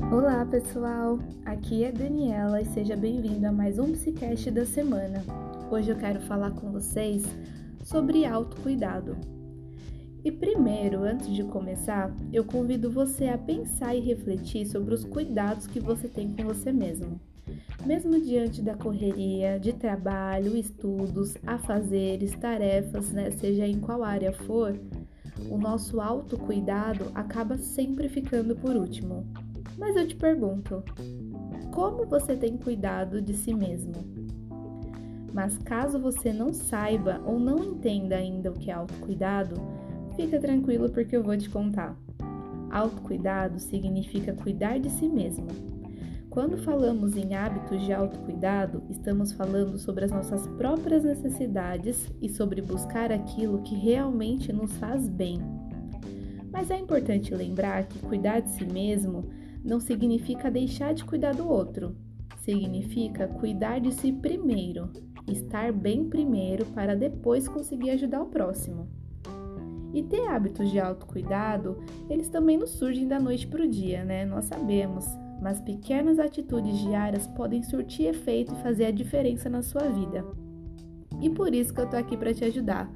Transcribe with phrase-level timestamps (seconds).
[0.00, 5.22] Olá pessoal, aqui é Daniela e seja bem-vindo a mais um Psicast da semana.
[5.70, 7.24] Hoje eu quero falar com vocês
[7.84, 9.18] sobre autocuidado.
[10.24, 15.66] E primeiro, antes de começar, eu convido você a pensar e refletir sobre os cuidados
[15.66, 17.20] que você tem com você mesmo.
[17.84, 24.78] Mesmo diante da correria de trabalho, estudos, afazeres, tarefas, né, seja em qual área for,
[25.50, 29.26] o nosso autocuidado acaba sempre ficando por último.
[29.78, 30.82] Mas eu te pergunto,
[31.72, 33.94] como você tem cuidado de si mesmo?
[35.32, 39.54] Mas caso você não saiba ou não entenda ainda o que é autocuidado,
[40.16, 41.96] fica tranquilo porque eu vou te contar.
[42.70, 45.46] Autocuidado significa cuidar de si mesmo.
[46.28, 52.60] Quando falamos em hábitos de autocuidado, estamos falando sobre as nossas próprias necessidades e sobre
[52.60, 55.40] buscar aquilo que realmente nos faz bem.
[56.50, 59.30] Mas é importante lembrar que cuidar de si mesmo
[59.64, 61.96] não significa deixar de cuidar do outro.
[62.38, 64.90] Significa cuidar de si primeiro,
[65.26, 68.88] estar bem primeiro para depois conseguir ajudar o próximo.
[69.92, 74.24] E ter hábitos de autocuidado, eles também não surgem da noite para o dia, né?
[74.24, 75.06] Nós sabemos,
[75.40, 80.24] mas pequenas atitudes diárias podem surtir efeito e fazer a diferença na sua vida.
[81.20, 82.90] E por isso que eu tô aqui para te ajudar.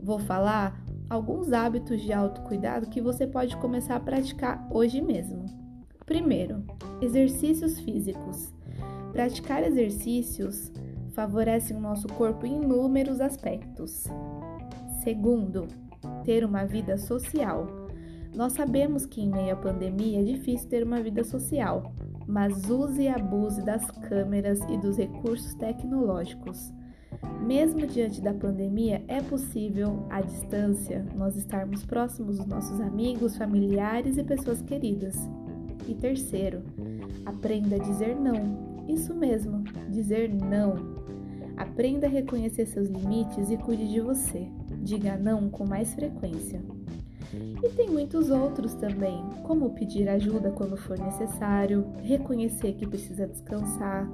[0.00, 5.63] Vou falar alguns hábitos de autocuidado que você pode começar a praticar hoje mesmo.
[6.06, 6.62] Primeiro,
[7.00, 8.52] exercícios físicos.
[9.12, 10.70] Praticar exercícios
[11.12, 14.04] favorece o nosso corpo em inúmeros aspectos.
[15.02, 15.66] Segundo,
[16.24, 17.66] ter uma vida social.
[18.34, 21.94] Nós sabemos que em meio à pandemia é difícil ter uma vida social,
[22.26, 26.70] mas use e abuse das câmeras e dos recursos tecnológicos.
[27.40, 34.18] Mesmo diante da pandemia, é possível, à distância, nós estarmos próximos dos nossos amigos, familiares
[34.18, 35.16] e pessoas queridas.
[35.86, 36.62] E terceiro,
[37.26, 38.84] aprenda a dizer não.
[38.88, 41.04] Isso mesmo, dizer não.
[41.56, 44.48] Aprenda a reconhecer seus limites e cuide de você.
[44.82, 46.60] Diga não com mais frequência.
[47.62, 54.08] E tem muitos outros também, como pedir ajuda quando for necessário, reconhecer que precisa descansar,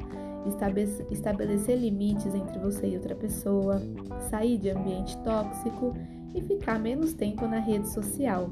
[1.10, 3.82] estabelecer limites entre você e outra pessoa,
[4.30, 5.94] sair de ambiente tóxico
[6.34, 8.50] e ficar menos tempo na rede social.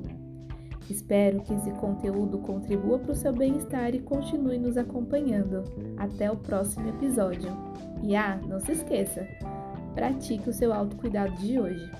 [0.91, 5.65] Espero que esse conteúdo contribua para o seu bem-estar e continue nos acompanhando.
[5.97, 7.50] Até o próximo episódio.
[8.03, 9.27] E ah, não se esqueça,
[9.94, 11.91] pratique o seu autocuidado de hoje.